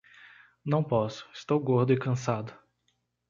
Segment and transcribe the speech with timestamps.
[0.65, 2.51] Não posso, estou gordo e cansado